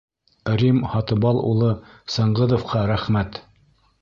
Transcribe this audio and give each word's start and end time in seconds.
Рим 0.61 0.79
Һатыбал 0.93 1.41
улы 1.51 1.69
Сыңғыҙовҡа 2.15 2.83
рәхмәт! 2.95 3.41